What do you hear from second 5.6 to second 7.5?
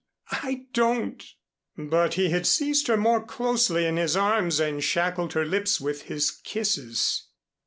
with his kisses.